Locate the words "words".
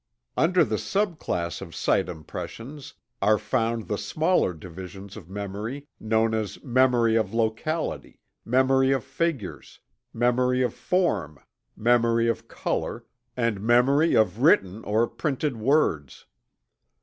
15.57-16.25